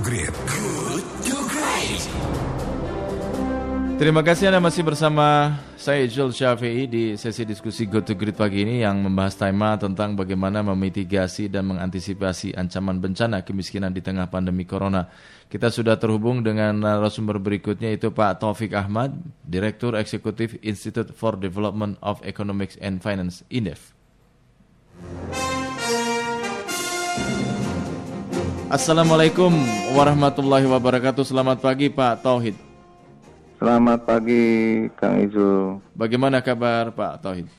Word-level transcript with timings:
Great. 0.00 0.32
Good 0.48 1.04
to 1.28 1.36
Great. 1.52 2.02
Terima 4.00 4.24
kasih 4.24 4.48
Anda 4.48 4.56
masih 4.56 4.80
bersama 4.80 5.60
saya 5.76 6.08
Ijul 6.08 6.32
Syafi'i 6.32 6.88
di 6.88 7.04
sesi 7.20 7.44
diskusi 7.44 7.84
Go 7.84 8.00
to 8.00 8.16
Grid 8.16 8.32
pagi 8.32 8.64
ini 8.64 8.80
yang 8.80 9.04
membahas 9.04 9.36
tema 9.36 9.76
tentang 9.76 10.16
bagaimana 10.16 10.64
memitigasi 10.64 11.52
dan 11.52 11.68
mengantisipasi 11.68 12.56
ancaman 12.56 12.96
bencana 12.96 13.44
kemiskinan 13.44 13.92
di 13.92 14.00
tengah 14.00 14.24
pandemi 14.32 14.64
corona. 14.64 15.04
Kita 15.52 15.68
sudah 15.68 16.00
terhubung 16.00 16.40
dengan 16.40 16.80
narasumber 16.80 17.36
berikutnya 17.36 17.92
itu 17.92 18.08
Pak 18.08 18.40
Taufik 18.40 18.72
Ahmad, 18.72 19.12
Direktur 19.44 20.00
Eksekutif 20.00 20.56
Institute 20.64 21.12
for 21.12 21.36
Development 21.36 22.00
of 22.00 22.24
Economics 22.24 22.80
and 22.80 23.04
Finance, 23.04 23.44
INDEF. 23.52 23.92
Assalamualaikum 28.70 29.50
warahmatullahi 29.98 30.62
wabarakatuh. 30.62 31.26
Selamat 31.26 31.58
pagi 31.58 31.90
Pak 31.90 32.22
Tauhid. 32.22 32.54
Selamat 33.58 34.06
pagi 34.06 34.42
Kang 34.94 35.18
Izu. 35.18 35.82
Bagaimana 35.90 36.38
kabar 36.38 36.94
Pak 36.94 37.18
Tauhid? 37.18 37.50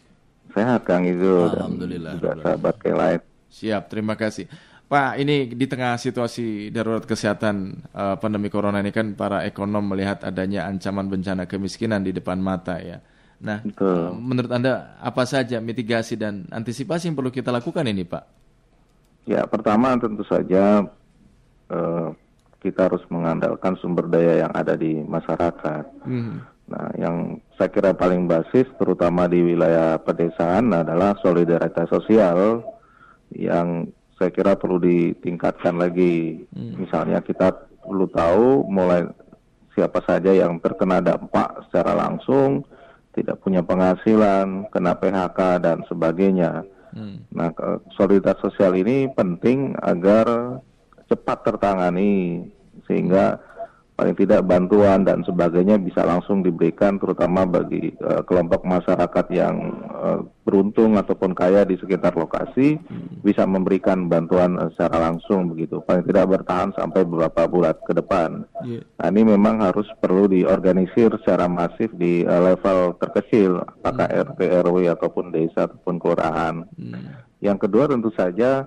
Sehat 0.55 0.88
Kang 0.88 1.03
Izu 1.03 1.52
Alhamdulillah. 1.52 2.16
dan 2.16 2.39
juga 2.39 2.48
sahabat 2.48 2.76
Kelight. 2.80 3.27
Siap, 3.52 3.91
terima 3.91 4.16
kasih. 4.16 4.48
Pak, 4.88 5.20
ini 5.20 5.52
di 5.52 5.67
tengah 5.67 6.00
situasi 6.00 6.72
darurat 6.72 7.03
kesehatan 7.03 7.84
uh, 7.91 8.16
pandemi 8.16 8.48
corona 8.48 8.80
ini 8.80 8.95
kan 8.95 9.12
para 9.12 9.44
ekonom 9.44 9.84
melihat 9.84 10.23
adanya 10.23 10.64
ancaman 10.72 11.12
bencana 11.12 11.44
kemiskinan 11.44 12.08
di 12.08 12.16
depan 12.16 12.39
mata 12.39 12.80
ya. 12.80 13.03
Nah, 13.44 13.59
Betul. 13.59 14.16
menurut 14.16 14.48
Anda 14.48 14.95
apa 15.03 15.28
saja 15.28 15.59
mitigasi 15.59 16.16
dan 16.16 16.48
antisipasi 16.55 17.12
yang 17.12 17.20
perlu 17.20 17.36
kita 17.36 17.52
lakukan 17.52 17.84
ini, 17.84 18.08
Pak? 18.08 18.23
Ya 19.28 19.45
pertama 19.45 19.94
tentu 20.00 20.25
saja 20.25 20.81
eh, 21.71 22.07
kita 22.61 22.91
harus 22.91 23.02
mengandalkan 23.09 23.73
sumber 23.81 24.05
daya 24.05 24.45
yang 24.45 24.53
ada 24.53 24.77
di 24.77 25.02
masyarakat. 25.02 25.83
Hmm. 26.05 26.45
Nah 26.69 26.88
yang 27.00 27.41
saya 27.58 27.73
kira 27.73 27.91
paling 27.97 28.30
basis 28.30 28.69
terutama 28.78 29.25
di 29.25 29.41
wilayah 29.41 29.97
pedesaan 29.97 30.69
adalah 30.72 31.17
solidaritas 31.25 31.89
sosial 31.89 32.61
yang 33.33 33.89
saya 34.22 34.30
kira 34.30 34.53
perlu 34.53 34.78
ditingkatkan 34.78 35.81
lagi. 35.81 36.45
Misalnya 36.53 37.25
kita 37.25 37.50
perlu 37.81 38.06
tahu 38.13 38.69
mulai 38.69 39.09
siapa 39.73 40.03
saja 40.06 40.30
yang 40.30 40.61
terkena 40.61 41.02
dampak 41.02 41.66
secara 41.66 41.97
langsung, 41.97 42.61
tidak 43.17 43.41
punya 43.41 43.66
penghasilan, 43.66 44.69
kena 44.69 44.94
PHK 44.94 45.39
dan 45.58 45.78
sebagainya. 45.89 46.61
Hmm. 46.91 47.23
Nah, 47.31 47.50
solidaritas 47.95 48.38
sosial 48.44 48.78
ini 48.78 49.08
penting 49.16 49.73
agar 49.80 50.59
cepat 51.12 51.44
tertangani 51.44 52.48
sehingga 52.88 53.44
paling 54.02 54.17
tidak 54.17 54.42
bantuan 54.50 55.06
dan 55.06 55.22
sebagainya 55.22 55.78
bisa 55.78 56.02
langsung 56.02 56.42
diberikan 56.42 56.98
terutama 56.98 57.45
bagi 57.45 57.94
eh, 57.94 58.22
kelompok 58.26 58.66
masyarakat 58.66 59.26
yang 59.30 59.56
eh, 59.92 60.20
beruntung 60.42 60.98
ataupun 60.98 61.38
kaya 61.38 61.62
di 61.70 61.78
sekitar 61.78 62.18
lokasi 62.18 62.81
bisa 63.22 63.45
memberikan 63.45 64.09
bantuan 64.09 64.58
eh, 64.58 64.73
secara 64.73 65.12
langsung 65.12 65.53
begitu. 65.53 65.86
Paling 65.86 66.09
tidak 66.09 66.34
bertahan 66.34 66.73
sampai 66.73 67.06
beberapa 67.06 67.46
bulan 67.46 67.78
ke 67.86 67.94
depan. 67.94 68.42
Iya. 68.66 68.81
Nah, 68.98 69.08
ini 69.14 69.22
memang 69.38 69.62
harus 69.62 69.86
perlu 70.02 70.25
diorganisir 70.25 71.14
secara 71.22 71.46
masif 71.46 71.94
di 71.94 72.25
eh, 72.25 72.42
level 72.42 72.98
terkecil, 72.98 73.62
apakah 73.62 74.09
RT, 74.09 74.40
RW 74.66 74.90
ataupun 74.98 75.30
desa 75.30 75.70
ataupun 75.70 76.02
kelurahan. 76.02 76.66
Hmm. 76.73 77.22
Yang 77.38 77.70
kedua 77.70 77.86
tentu 77.86 78.09
saja 78.18 78.66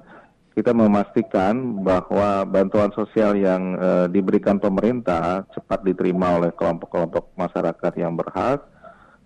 kita 0.54 0.70
memastikan 0.70 1.82
bahwa 1.82 2.46
bantuan 2.46 2.94
sosial 2.94 3.34
yang 3.34 3.74
eh, 3.74 4.06
diberikan 4.06 4.62
pemerintah 4.62 5.42
cepat 5.50 5.82
diterima 5.82 6.38
oleh 6.38 6.54
kelompok-kelompok 6.54 7.34
masyarakat 7.34 7.92
yang 7.98 8.14
berhak 8.14 8.62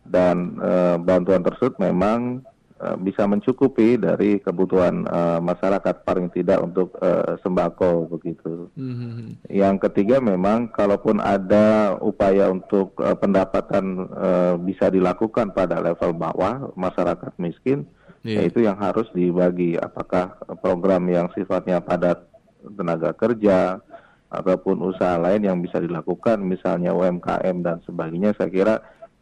dan 0.08 0.56
eh, 0.56 0.96
bantuan 0.96 1.44
tersebut 1.44 1.76
memang 1.84 2.40
eh, 2.80 2.96
bisa 2.96 3.28
mencukupi 3.28 4.00
dari 4.00 4.40
kebutuhan 4.40 5.04
eh, 5.04 5.40
masyarakat 5.44 6.00
paling 6.00 6.32
tidak 6.32 6.64
untuk 6.64 6.96
eh, 6.96 7.36
sembako 7.44 8.08
begitu. 8.08 8.72
Hmm. 8.72 9.36
Yang 9.52 9.84
ketiga 9.84 10.24
memang 10.24 10.72
kalaupun 10.72 11.20
ada 11.20 11.92
upaya 12.00 12.48
untuk 12.48 12.96
eh, 13.04 13.12
pendapatan 13.20 13.84
eh, 14.16 14.54
bisa 14.64 14.88
dilakukan 14.88 15.52
pada 15.52 15.76
level 15.84 16.16
bawah 16.16 16.72
masyarakat 16.72 17.36
miskin, 17.36 17.84
Iya. 18.28 18.44
yaitu 18.44 18.60
yang 18.60 18.76
harus 18.76 19.08
dibagi 19.16 19.80
apakah 19.80 20.36
program 20.60 21.08
yang 21.08 21.32
sifatnya 21.32 21.80
padat 21.80 22.28
tenaga 22.60 23.16
kerja 23.16 23.80
ataupun 24.28 24.84
usaha 24.84 25.16
lain 25.16 25.48
yang 25.48 25.56
bisa 25.64 25.80
dilakukan 25.80 26.44
misalnya 26.44 26.92
UMKM 26.92 27.64
dan 27.64 27.80
sebagainya 27.88 28.36
saya 28.36 28.52
kira 28.52 28.74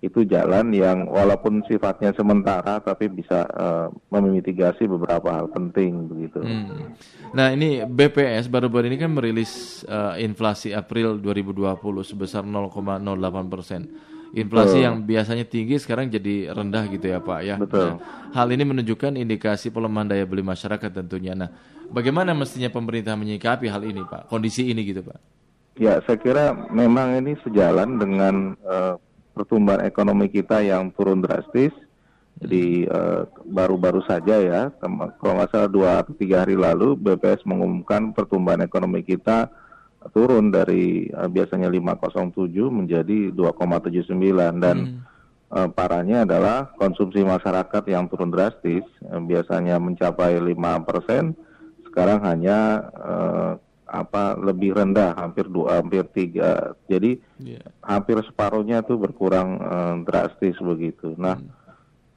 itu 0.05 0.28
jalan 0.28 0.75
yang 0.77 1.09
walaupun 1.09 1.65
sifatnya 1.65 2.12
sementara 2.12 2.83
tapi 2.84 3.09
bisa 3.09 3.49
eh, 3.49 3.89
memitigasi 4.12 4.84
beberapa 4.84 5.33
hal 5.33 5.49
penting 5.49 6.11
begitu. 6.11 6.44
Hmm. 6.44 6.93
Nah 7.33 7.55
ini 7.55 7.81
BPS 7.87 8.53
baru-baru 8.53 8.93
ini 8.93 8.99
kan 9.00 9.15
merilis 9.15 9.83
eh, 9.88 10.21
inflasi 10.27 10.77
April 10.77 11.17
2020 11.23 11.81
sebesar 12.05 12.44
0,08 12.44 13.49
persen. 13.49 13.88
Inflasi 14.34 14.82
Betul. 14.82 14.87
yang 14.87 14.94
biasanya 15.06 15.44
tinggi 15.47 15.78
sekarang 15.78 16.10
jadi 16.10 16.50
rendah 16.50 16.84
gitu 16.91 17.06
ya 17.06 17.22
Pak 17.22 17.41
ya. 17.47 17.56
Betul. 17.62 17.94
Nah, 17.94 18.34
hal 18.34 18.48
ini 18.50 18.64
menunjukkan 18.66 19.14
indikasi 19.14 19.70
pelemahan 19.70 20.10
daya 20.10 20.26
beli 20.26 20.42
masyarakat 20.42 20.91
tentunya. 20.91 21.38
Nah, 21.38 21.53
bagaimana 21.94 22.34
mestinya 22.34 22.66
pemerintah 22.66 23.14
menyikapi 23.14 23.70
hal 23.70 23.87
ini 23.87 24.03
Pak? 24.03 24.26
Kondisi 24.26 24.66
ini 24.66 24.82
gitu 24.82 25.06
Pak? 25.06 25.19
Ya, 25.78 26.00
saya 26.09 26.19
kira 26.19 26.56
memang 26.72 27.20
ini 27.20 27.37
sejalan 27.44 28.00
dengan 28.00 28.56
eh, 28.64 28.94
pertumbuhan 29.37 29.84
ekonomi 29.84 30.32
kita 30.32 30.64
yang 30.64 30.91
turun 30.97 31.22
drastis. 31.22 31.70
Jadi 32.37 32.84
eh, 32.84 33.22
baru-baru 33.47 34.03
saja 34.04 34.43
ya, 34.43 34.62
kalau 35.22 35.38
nggak 35.38 35.50
salah 35.54 35.70
dua 35.70 35.91
atau 36.03 36.12
tiga 36.19 36.43
hari 36.43 36.58
lalu 36.58 36.98
BPS 36.98 37.47
mengumumkan 37.47 38.10
pertumbuhan 38.10 38.60
ekonomi 38.64 39.06
kita 39.06 39.48
turun 40.12 40.50
dari 40.50 41.06
eh, 41.06 41.28
biasanya 41.28 41.67
5,07 41.67 42.50
menjadi 42.69 43.31
2,79 43.31 44.62
dan 44.62 45.03
eh, 45.47 45.69
parahnya 45.71 46.27
adalah 46.27 46.75
konsumsi 46.75 47.22
masyarakat 47.22 47.83
yang 47.87 48.06
turun 48.06 48.31
drastis, 48.31 48.83
eh, 49.06 49.21
biasanya 49.22 49.78
mencapai 49.78 50.37
5 50.37 50.83
persen, 50.83 51.33
sekarang 51.89 52.21
hanya 52.22 52.59
eh, 52.93 53.53
apa 53.87 54.34
lebih 54.34 54.75
rendah, 54.75 55.15
hampir 55.15 55.47
dua, 55.47 55.78
hampir 55.78 56.03
tiga. 56.11 56.75
Jadi 56.91 57.23
Iya. 57.38 57.62
hampir 57.87 58.19
separuhnya 58.27 58.83
tuh 58.83 58.99
berkurang 58.99 59.62
eh, 59.62 59.94
drastis 60.03 60.59
begitu. 60.59 61.15
Nah, 61.15 61.38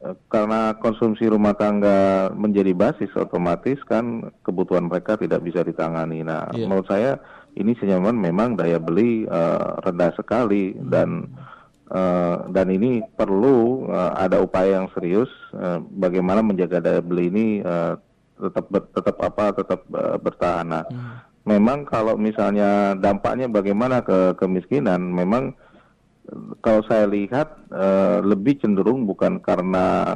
eh, 0.02 0.18
karena 0.34 0.74
konsumsi 0.82 1.30
rumah 1.30 1.54
tangga 1.54 2.34
menjadi 2.34 2.74
basis, 2.74 3.14
otomatis 3.14 3.78
kan 3.86 4.34
kebutuhan 4.42 4.90
mereka 4.90 5.14
tidak 5.22 5.46
bisa 5.46 5.62
ditangani. 5.62 6.26
Nah, 6.26 6.50
Iya. 6.50 6.66
menurut 6.66 6.90
saya 6.90 7.22
ini 7.59 7.75
senyaman 7.75 8.16
memang 8.16 8.56
daya 8.56 8.80
beli 8.80 9.28
eh, 9.28 9.70
rendah 9.84 10.16
sekali 10.16 10.74
dan 10.80 11.28
eh, 11.92 12.36
dan 12.50 12.68
ini 12.72 13.03
perlu 13.03 13.92
eh, 13.92 14.12
ada 14.16 14.40
upaya 14.40 14.80
yang 14.80 14.90
serius 14.96 15.30
eh, 15.53 15.84
bagaimana 16.00 16.40
menjaga 16.40 16.80
daya 16.80 17.02
beli 17.03 17.28
ini 17.28 17.47
eh, 17.59 17.94
tetap 18.40 18.66
ber- 18.72 18.90
tetap 18.96 19.18
apa 19.20 19.46
tetap 19.52 19.84
eh, 19.92 20.18
bertahan. 20.18 20.68
Nah, 20.72 20.86
memang 21.44 21.84
kalau 21.84 22.16
misalnya 22.16 22.96
dampaknya 22.96 23.52
bagaimana 23.52 24.00
ke 24.00 24.40
kemiskinan, 24.40 25.12
memang 25.12 25.52
kalau 26.64 26.81
saya 26.88 27.09
lihat 27.09 27.59
eh, 27.74 28.18
lebih 28.24 28.64
cenderung 28.64 29.03
bukan 29.03 29.44
karena 29.44 30.16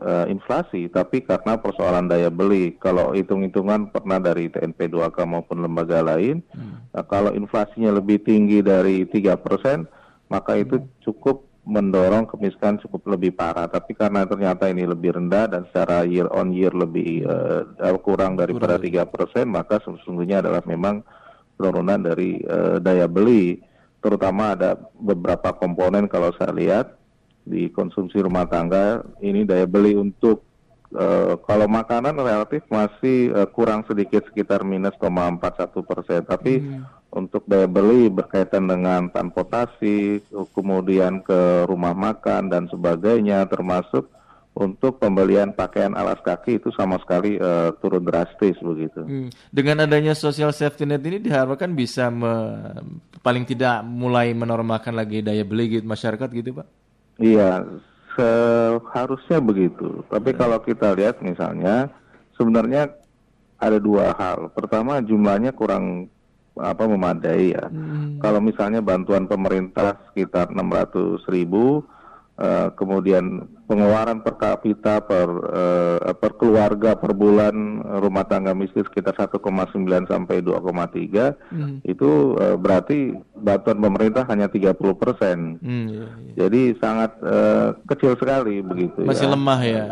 eh, 0.00 0.26
inflasi, 0.30 0.90
tapi 0.90 1.22
karena 1.22 1.58
persoalan 1.58 2.10
daya 2.10 2.32
beli. 2.32 2.74
Kalau 2.78 3.14
hitung-hitungan 3.14 3.94
pernah 3.94 4.18
dari 4.18 4.50
TNP 4.50 4.90
2K 4.90 5.18
maupun 5.28 5.62
lembaga 5.62 6.02
lain, 6.02 6.42
nah, 6.90 7.04
kalau 7.06 7.30
inflasinya 7.34 7.94
lebih 7.94 8.22
tinggi 8.22 8.64
dari 8.64 9.06
tiga 9.06 9.38
persen, 9.38 9.86
maka 10.26 10.58
itu 10.58 10.82
cukup 11.04 11.46
mendorong 11.64 12.28
kemiskinan 12.28 12.76
cukup 12.84 13.16
lebih 13.16 13.32
parah. 13.32 13.64
Tapi 13.66 13.96
karena 13.96 14.28
ternyata 14.28 14.68
ini 14.68 14.84
lebih 14.84 15.16
rendah 15.16 15.48
dan 15.48 15.62
secara 15.72 16.04
year 16.04 16.28
on 16.28 16.52
year 16.52 16.72
lebih 16.72 17.24
eh, 17.24 17.98
kurang 18.04 18.36
daripada 18.36 18.76
tiga 18.76 19.08
persen, 19.08 19.48
maka 19.48 19.80
sesungguhnya 19.80 20.44
adalah 20.44 20.60
memang 20.68 21.00
penurunan 21.56 22.00
dari 22.04 22.40
eh, 22.40 22.76
daya 22.78 23.08
beli. 23.08 23.60
Terutama 24.04 24.52
ada 24.52 24.76
beberapa 25.00 25.56
komponen 25.56 26.04
kalau 26.12 26.28
saya 26.36 26.52
lihat 26.52 27.03
di 27.44 27.68
konsumsi 27.68 28.20
rumah 28.24 28.48
tangga 28.48 29.04
ini 29.20 29.44
daya 29.44 29.68
beli 29.68 29.92
untuk 29.92 30.42
eh, 30.96 31.36
kalau 31.44 31.68
makanan 31.68 32.16
relatif 32.16 32.64
masih 32.72 33.30
eh, 33.32 33.48
kurang 33.52 33.84
sedikit 33.84 34.24
sekitar 34.32 34.64
minus 34.64 34.96
0,41 34.96 35.84
persen, 35.84 36.20
tapi 36.24 36.64
untuk 37.14 37.46
daya 37.46 37.70
beli 37.70 38.10
berkaitan 38.10 38.66
dengan 38.66 39.06
transportasi, 39.06 40.24
kemudian 40.50 41.22
ke 41.22 41.62
rumah 41.70 41.94
makan 41.94 42.50
dan 42.50 42.66
sebagainya, 42.66 43.46
termasuk 43.46 44.10
untuk 44.54 45.02
pembelian 45.02 45.50
pakaian 45.50 45.98
alas 45.98 46.22
kaki 46.22 46.62
itu 46.62 46.70
sama 46.78 46.94
sekali 47.02 47.34
uh, 47.42 47.74
turun 47.82 48.06
drastis 48.06 48.54
begitu. 48.62 49.02
Hmm. 49.02 49.28
Dengan 49.50 49.82
adanya 49.82 50.14
social 50.14 50.54
safety 50.54 50.86
net 50.86 51.02
ini 51.02 51.18
diharapkan 51.18 51.74
bisa 51.74 52.06
me, 52.06 52.30
paling 53.18 53.42
tidak 53.42 53.82
mulai 53.82 54.30
menormalkan 54.30 54.94
lagi 54.94 55.26
daya 55.26 55.42
beli 55.42 55.78
gitu 55.78 55.86
masyarakat 55.86 56.30
gitu 56.30 56.62
pak? 56.62 56.66
Iya, 57.18 57.62
seharusnya 58.14 59.38
begitu. 59.38 60.02
Tapi 60.10 60.34
hmm. 60.34 60.38
kalau 60.38 60.58
kita 60.62 60.94
lihat 60.94 61.22
misalnya 61.22 61.90
sebenarnya 62.34 62.90
ada 63.58 63.78
dua 63.78 64.14
hal. 64.14 64.50
Pertama 64.54 64.98
jumlahnya 65.02 65.54
kurang 65.54 66.10
apa 66.54 66.86
memadai 66.86 67.54
ya. 67.54 67.66
Hmm. 67.66 68.18
Kalau 68.22 68.38
misalnya 68.38 68.78
bantuan 68.78 69.26
pemerintah 69.26 69.98
sekitar 70.10 70.54
600 70.54 71.26
ribu 71.30 71.82
Uh, 72.34 72.66
kemudian 72.74 73.46
pengeluaran 73.70 74.18
per 74.18 74.34
kapita 74.34 74.98
per 74.98 75.30
uh, 75.54 76.02
per 76.18 76.34
keluarga 76.34 76.98
per 76.98 77.14
bulan 77.14 77.78
rumah 78.02 78.26
tangga 78.26 78.50
miskin 78.50 78.82
sekitar 78.82 79.14
1,9 79.14 79.38
sampai 80.10 80.42
2,3 80.42 80.50
hmm. 81.54 81.86
itu 81.86 82.34
uh, 82.34 82.58
berarti 82.58 83.14
bantuan 83.38 83.78
pemerintah 83.78 84.26
hanya 84.26 84.50
30 84.50 84.74
persen. 84.98 85.62
Hmm, 85.62 85.86
iya, 85.86 86.06
iya. 86.10 86.32
Jadi 86.42 86.62
sangat 86.82 87.14
uh, 87.22 87.78
kecil 87.86 88.18
sekali 88.18 88.66
begitu. 88.66 89.06
Masih 89.06 89.30
ya. 89.30 89.32
lemah 89.38 89.60
ya. 89.62 89.84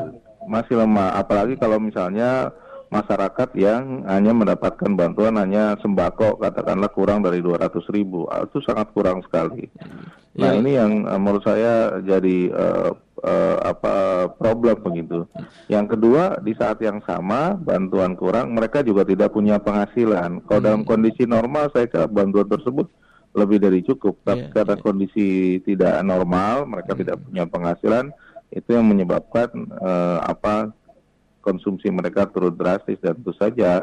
Masih 0.42 0.74
lemah, 0.82 1.14
apalagi 1.14 1.54
kalau 1.54 1.78
misalnya 1.78 2.50
masyarakat 2.92 3.48
yang 3.56 4.04
hanya 4.04 4.36
mendapatkan 4.36 4.92
bantuan 4.92 5.40
hanya 5.40 5.80
sembako 5.80 6.36
katakanlah 6.36 6.92
kurang 6.92 7.24
dari 7.24 7.40
200 7.40 7.72
ribu 7.88 8.28
ah, 8.28 8.44
itu 8.44 8.60
sangat 8.60 8.92
kurang 8.92 9.24
sekali. 9.24 9.64
Nah 10.36 10.52
ya. 10.52 10.60
ini 10.60 10.70
yang 10.76 11.08
uh, 11.08 11.16
menurut 11.16 11.40
saya 11.40 11.96
jadi 12.04 12.52
uh, 12.52 12.92
uh, 13.24 13.56
apa 13.64 13.94
problem 14.36 14.76
begitu. 14.84 15.24
Yang 15.72 15.96
kedua 15.96 16.36
di 16.44 16.52
saat 16.52 16.84
yang 16.84 17.00
sama 17.08 17.56
bantuan 17.56 18.12
kurang 18.12 18.52
mereka 18.52 18.84
juga 18.84 19.08
tidak 19.08 19.32
punya 19.32 19.56
penghasilan. 19.56 20.44
Kalau 20.44 20.60
hmm. 20.60 20.68
dalam 20.68 20.82
kondisi 20.84 21.24
normal 21.24 21.72
saya 21.72 21.88
kira 21.88 22.04
bantuan 22.04 22.48
tersebut 22.48 22.92
lebih 23.32 23.56
dari 23.56 23.80
cukup. 23.80 24.20
Tapi 24.20 24.48
yeah, 24.48 24.52
karena 24.52 24.76
yeah. 24.76 24.84
kondisi 24.84 25.28
tidak 25.64 25.96
normal 26.04 26.68
mereka 26.68 26.92
hmm. 26.92 27.00
tidak 27.00 27.16
punya 27.24 27.44
penghasilan 27.48 28.06
itu 28.52 28.68
yang 28.76 28.84
menyebabkan 28.84 29.48
uh, 29.80 30.20
apa 30.28 30.76
konsumsi 31.42 31.90
mereka 31.90 32.30
turun 32.30 32.54
drastis 32.54 33.02
dan 33.02 33.18
tentu 33.18 33.34
saja 33.34 33.82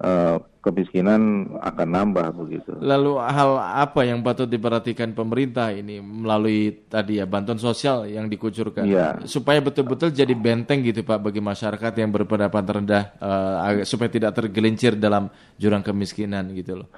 uh, 0.00 0.36
kemiskinan 0.60 1.52
akan 1.56 1.88
nambah 1.88 2.26
begitu. 2.36 2.76
Lalu 2.76 3.16
hal 3.16 3.56
apa 3.56 4.04
yang 4.04 4.20
patut 4.20 4.44
diperhatikan 4.44 5.16
pemerintah 5.16 5.72
ini 5.72 6.04
melalui 6.04 6.84
tadi 6.84 7.16
ya 7.16 7.24
bantuan 7.24 7.56
sosial 7.56 8.04
yang 8.04 8.28
dikucurkan 8.28 8.84
ya. 8.84 9.16
supaya 9.24 9.64
betul-betul 9.64 10.12
jadi 10.12 10.32
benteng 10.36 10.84
gitu 10.84 11.00
Pak 11.00 11.20
bagi 11.24 11.40
masyarakat 11.40 11.92
yang 11.96 12.12
berpendapat 12.12 12.64
rendah 12.76 13.04
uh, 13.16 13.80
supaya 13.88 14.12
tidak 14.12 14.36
tergelincir 14.36 15.00
dalam 15.00 15.32
jurang 15.56 15.80
kemiskinan 15.80 16.52
gitu 16.52 16.84
loh. 16.84 16.88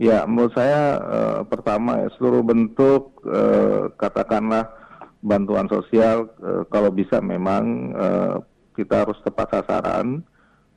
Ya, 0.00 0.24
menurut 0.24 0.56
saya 0.56 0.96
uh, 0.98 1.40
pertama 1.44 2.08
seluruh 2.16 2.40
bentuk 2.40 3.12
uh, 3.28 3.92
katakanlah 4.00 4.72
bantuan 5.20 5.68
sosial 5.68 6.32
uh, 6.40 6.64
kalau 6.72 6.88
bisa 6.88 7.20
memang 7.20 7.92
uh, 7.92 8.40
kita 8.72 9.06
harus 9.06 9.18
tepat 9.22 9.52
sasaran 9.52 10.20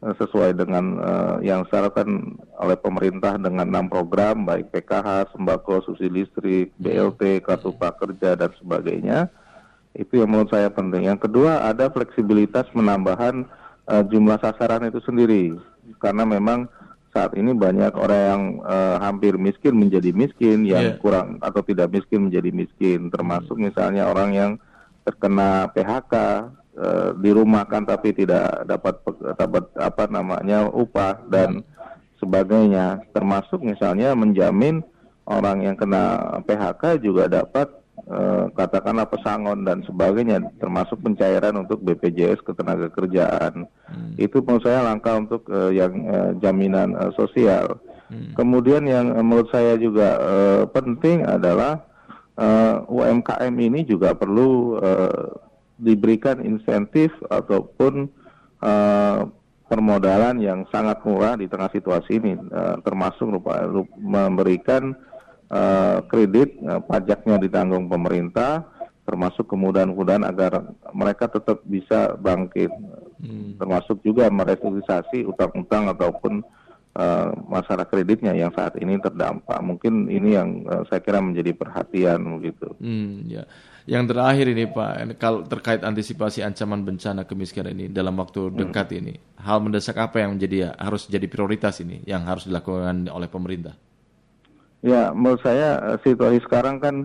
uh, 0.04 0.14
sesuai 0.20 0.56
dengan 0.56 0.86
uh, 1.00 1.36
yang 1.42 1.64
disyaratkan 1.66 2.38
oleh 2.60 2.78
pemerintah 2.80 3.36
dengan 3.40 3.68
enam 3.68 3.88
program 3.88 4.44
baik 4.44 4.72
PKH, 4.72 5.36
sembako, 5.36 5.84
subsidi 5.88 6.24
listrik, 6.24 6.72
BLT, 6.80 7.44
kartu 7.44 7.72
prakerja 7.76 8.36
dan 8.36 8.52
sebagainya. 8.60 9.28
Itu 9.96 10.20
yang 10.20 10.32
menurut 10.32 10.52
saya 10.52 10.68
penting. 10.68 11.08
Yang 11.08 11.32
kedua 11.32 11.72
ada 11.72 11.88
fleksibilitas 11.88 12.68
menambahkan 12.76 13.48
uh, 13.88 14.04
jumlah 14.06 14.40
sasaran 14.44 14.88
itu 14.88 15.00
sendiri 15.04 15.56
karena 16.02 16.26
memang 16.26 16.68
saat 17.16 17.32
ini 17.40 17.56
banyak 17.56 17.96
orang 17.96 18.22
yang 18.28 18.44
uh, 18.68 19.00
hampir 19.00 19.40
miskin 19.40 19.80
menjadi 19.80 20.12
miskin, 20.12 20.68
yang 20.68 20.96
yeah. 20.96 21.00
kurang 21.00 21.40
atau 21.40 21.64
tidak 21.64 21.96
miskin 21.96 22.28
menjadi 22.28 22.52
miskin, 22.52 23.08
termasuk 23.08 23.56
misalnya 23.56 24.12
orang 24.12 24.36
yang 24.36 24.52
terkena 25.08 25.72
PHK, 25.72 26.14
uh, 26.78 27.16
dirumahkan 27.20 27.84
tapi 27.88 28.12
tidak 28.16 28.68
dapat 28.68 28.96
dapat 29.36 29.64
apa 29.80 30.04
namanya 30.08 30.68
upah 30.70 31.24
dan 31.28 31.64
sebagainya 32.20 33.04
termasuk 33.12 33.60
misalnya 33.62 34.16
menjamin 34.16 34.82
orang 35.26 35.66
yang 35.66 35.76
kena 35.76 36.38
PHK 36.46 37.02
juga 37.02 37.28
dapat 37.28 37.68
uh, 38.08 38.48
katakanlah 38.54 39.10
pesangon 39.10 39.66
dan 39.66 39.82
sebagainya 39.84 40.42
termasuk 40.62 41.02
pencairan 41.02 41.66
untuk 41.66 41.82
BPJS 41.82 42.46
ketenaga 42.46 42.88
kerjaan 42.94 43.66
hmm. 43.90 44.16
itu 44.22 44.40
menurut 44.42 44.64
saya 44.64 44.86
langkah 44.86 45.18
untuk 45.18 45.44
uh, 45.50 45.74
yang 45.74 45.94
uh, 46.08 46.32
jaminan 46.40 46.94
uh, 46.96 47.12
sosial 47.18 47.82
hmm. 48.12 48.38
kemudian 48.38 48.86
yang 48.86 49.12
uh, 49.12 49.24
menurut 49.26 49.50
saya 49.50 49.76
juga 49.76 50.08
uh, 50.22 50.64
penting 50.70 51.26
adalah 51.26 51.84
uh, 52.40 52.86
UMKM 52.88 53.54
ini 53.60 53.84
juga 53.84 54.14
perlu 54.14 54.80
uh, 54.80 55.45
diberikan 55.76 56.40
insentif 56.44 57.12
ataupun 57.28 58.08
uh, 58.64 59.28
permodalan 59.66 60.40
yang 60.40 60.64
sangat 60.70 61.02
murah 61.04 61.36
di 61.36 61.50
tengah 61.50 61.68
situasi 61.74 62.22
ini, 62.22 62.38
uh, 62.38 62.80
termasuk 62.86 63.28
lupa, 63.28 63.66
lupa, 63.66 63.92
memberikan 63.98 64.94
uh, 65.50 66.00
kredit 66.06 66.56
uh, 66.64 66.80
pajaknya 66.86 67.42
ditanggung 67.42 67.90
pemerintah, 67.90 68.64
termasuk 69.06 69.46
kemudahan-kemudahan 69.50 70.26
agar 70.26 70.66
mereka 70.94 71.30
tetap 71.30 71.62
bisa 71.66 72.14
bangkit, 72.18 72.74
hmm. 73.22 73.62
termasuk 73.62 74.02
juga 74.02 74.30
merestrukturisasi 74.30 75.26
utang-utang 75.28 75.92
ataupun 75.94 76.42
uh, 76.96 77.30
masalah 77.46 77.86
kreditnya 77.86 78.32
yang 78.34 78.52
saat 78.56 78.80
ini 78.80 78.98
terdampak. 78.98 79.60
Mungkin 79.62 80.08
ini 80.08 80.36
yang 80.36 80.64
uh, 80.66 80.84
saya 80.88 81.04
kira 81.04 81.20
menjadi 81.20 81.52
perhatian 81.54 82.20
begitu. 82.40 82.72
Hmm, 82.80 83.28
ya. 83.28 83.44
Yang 83.86 84.18
terakhir 84.18 84.46
ini 84.50 84.66
Pak, 84.66 85.22
kalau 85.22 85.46
terkait 85.46 85.86
antisipasi 85.86 86.42
ancaman 86.42 86.82
bencana 86.82 87.22
kemiskinan 87.30 87.78
ini 87.78 87.86
dalam 87.86 88.18
waktu 88.18 88.50
hmm. 88.50 88.56
dekat 88.58 88.88
hmm. 88.90 89.00
ini, 89.04 89.14
hal 89.38 89.62
mendesak 89.62 90.02
apa 90.02 90.26
yang 90.26 90.40
menjadi 90.40 90.74
harus 90.74 91.06
jadi 91.06 91.30
prioritas 91.30 91.78
ini 91.86 92.02
yang 92.10 92.26
harus 92.26 92.50
dilakukan 92.50 93.06
oleh 93.14 93.30
pemerintah? 93.30 93.78
Ya, 94.82 95.14
menurut 95.14 95.42
saya 95.42 95.82
eh, 95.94 95.98
situasi 96.02 96.46
sekarang 96.46 96.78
kan 96.78 96.96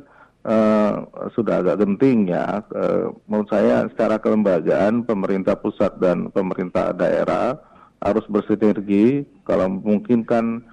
uh, 0.44 1.04
sudah 1.32 1.64
agak 1.64 1.80
genting 1.80 2.28
ya. 2.28 2.60
Uh, 2.72 3.12
menurut 3.24 3.48
saya 3.48 3.88
secara 3.92 4.20
kelembagaan 4.20 5.04
pemerintah 5.04 5.56
pusat 5.56 5.96
dan 6.00 6.28
pemerintah 6.32 6.92
daerah 6.92 7.56
harus 8.00 8.24
bersinergi 8.32 9.28
kalau 9.44 9.68
mungkin 9.68 10.24
kan 10.24 10.64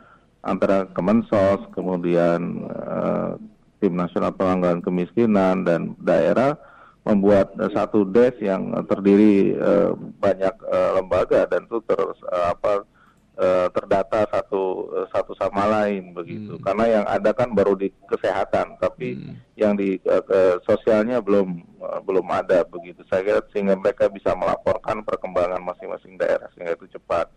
antara 0.48 0.88
Kemensos 0.96 1.60
kemudian 1.76 2.64
uh, 2.72 3.36
tim 3.84 3.94
nasional 3.94 4.32
penanggulangan 4.32 4.82
kemiskinan 4.82 5.68
dan 5.68 5.94
daerah 6.00 6.56
membuat 7.04 7.52
uh, 7.60 7.68
satu 7.76 8.08
des 8.08 8.36
yang 8.40 8.72
terdiri 8.88 9.60
uh, 9.60 9.92
banyak 10.24 10.56
uh, 10.72 11.00
lembaga 11.00 11.48
dan 11.52 11.68
itu 11.68 11.84
ter 11.84 12.00
uh, 12.00 12.48
apa 12.56 12.88
uh, 13.36 13.68
terdata 13.76 14.24
satu 14.32 14.88
uh, 14.96 15.08
satu 15.12 15.36
sama 15.36 15.68
lain 15.68 16.16
begitu 16.16 16.56
hmm. 16.56 16.64
karena 16.64 16.86
yang 17.00 17.06
ada 17.12 17.36
kan 17.36 17.52
baru 17.52 17.76
di 17.76 17.92
kesehatan 18.08 18.80
tapi 18.80 19.20
hmm. 19.20 19.36
yang 19.60 19.76
di 19.76 20.00
sosialnya 20.64 21.20
belum 21.20 21.77
belum 22.04 22.28
ada 22.30 22.66
begitu 22.68 23.02
saya 23.08 23.22
kira 23.24 23.42
sehingga 23.54 23.76
mereka 23.78 24.10
bisa 24.12 24.34
melaporkan 24.34 25.02
perkembangan 25.02 25.62
masing-masing 25.64 26.18
daerah 26.18 26.50
sehingga 26.54 26.76
itu 26.76 26.90
cepat 26.98 27.30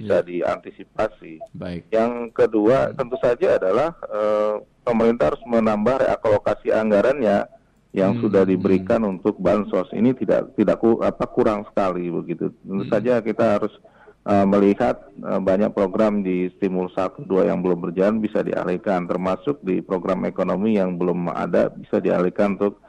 bisa 0.00 0.24
ya. 0.24 0.26
diantisipasi. 0.26 1.44
Baik. 1.52 1.84
Yang 1.92 2.12
kedua 2.32 2.88
hmm. 2.88 2.96
tentu 2.96 3.16
saja 3.20 3.60
adalah 3.60 3.92
uh, 4.08 4.64
pemerintah 4.80 5.36
harus 5.36 5.44
menambah 5.44 6.00
realokasi 6.00 6.72
anggarannya 6.72 7.44
yang 7.92 8.16
hmm. 8.16 8.22
sudah 8.24 8.48
diberikan 8.48 9.04
hmm. 9.04 9.20
untuk 9.20 9.36
bansos 9.36 9.92
ini 9.92 10.16
tidak 10.16 10.56
tidak 10.56 10.80
apa 11.04 11.24
kurang 11.28 11.68
sekali 11.68 12.08
begitu. 12.08 12.48
Tentu 12.64 12.84
hmm. 12.88 12.92
saja 12.92 13.20
kita 13.20 13.60
harus 13.60 13.74
uh, 14.24 14.46
melihat 14.48 14.96
uh, 15.20 15.42
banyak 15.42 15.68
program 15.76 16.24
di 16.24 16.48
stimulus 16.56 16.96
satu 16.96 17.20
dua 17.28 17.52
yang 17.52 17.60
belum 17.60 17.90
berjalan 17.90 18.24
bisa 18.24 18.40
dialihkan 18.40 19.04
termasuk 19.04 19.60
di 19.60 19.84
program 19.84 20.24
ekonomi 20.24 20.80
yang 20.80 20.96
belum 20.96 21.28
ada 21.28 21.68
bisa 21.68 22.00
dialihkan 22.00 22.56
untuk 22.56 22.80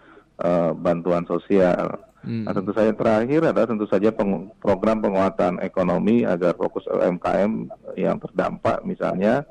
uh, 0.41 0.71
bantuan 0.75 1.23
sosial. 1.29 2.01
Hmm. 2.21 2.45
Nah, 2.45 2.53
tentu 2.53 2.69
saja 2.73 2.93
terakhir 2.93 3.41
adalah 3.49 3.65
tentu 3.65 3.89
saja 3.89 4.13
peng 4.13 4.53
program 4.61 5.01
penguatan 5.01 5.57
ekonomi 5.61 6.21
agar 6.21 6.53
fokus 6.53 6.85
UMKM 6.85 7.69
yang 7.97 8.21
terdampak 8.21 8.85
misalnya 8.85 9.41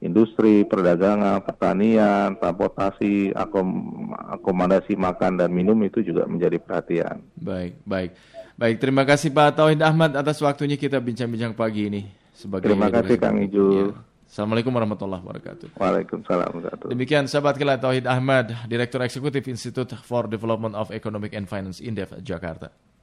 industri, 0.00 0.64
perdagangan, 0.68 1.40
pertanian, 1.44 2.36
transportasi, 2.36 3.32
akom 3.32 3.68
akomodasi 4.12 4.96
makan 4.96 5.40
dan 5.40 5.48
minum 5.52 5.76
itu 5.84 6.04
juga 6.04 6.28
menjadi 6.28 6.60
perhatian. 6.60 7.24
Baik, 7.36 7.80
baik. 7.84 8.10
Baik, 8.54 8.76
terima 8.78 9.02
kasih 9.02 9.34
Pak 9.34 9.58
Tauhid 9.58 9.82
Ahmad 9.82 10.14
atas 10.14 10.38
waktunya 10.38 10.78
kita 10.78 11.02
bincang-bincang 11.02 11.58
pagi 11.58 11.90
ini. 11.90 12.02
Sebagai 12.36 12.70
terima 12.70 12.86
kasih 12.92 13.16
Kang 13.18 13.40
Ijul. 13.40 13.90
Ya. 13.90 14.13
Assalamualaikum 14.24 14.72
warahmatullahi 14.72 15.22
wabarakatuh. 15.22 15.78
Waalaikumsalam 15.78 16.50
warahmatullahi 16.58 16.92
Demikian 16.96 17.24
sahabat 17.28 17.54
kilat 17.60 17.78
Tauhid 17.80 18.06
Ahmad, 18.08 18.52
Direktur 18.66 19.04
Eksekutif 19.04 19.44
Institute 19.46 19.94
for 20.02 20.26
Development 20.26 20.74
of 20.74 20.90
Economic 20.90 21.36
and 21.36 21.46
Finance 21.46 21.78
Indef 21.78 22.12
Jakarta. 22.24 22.72